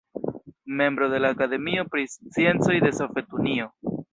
Membro 0.79 1.11
de 1.11 1.19
la 1.25 1.29
Akademio 1.35 1.85
pri 1.91 2.07
Sciencoj 2.15 2.81
de 2.89 2.95
Sovetunio. 3.03 3.71